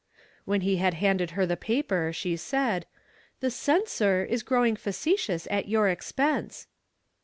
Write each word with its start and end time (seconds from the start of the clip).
When 0.45 0.61
he 0.61 0.77
had 0.77 0.95
handed 0.95 1.29
her 1.37 1.45
the 1.45 1.55
paper 1.55 2.11
she 2.11 2.35
said, 2.35 2.87
"'The 3.39 3.51
Censor' 3.51 4.23
is 4.27 4.41
growing 4.41 4.75
facetious 4.75 5.47
at 5.51 5.67
your 5.67 5.87
expense." 5.89 6.65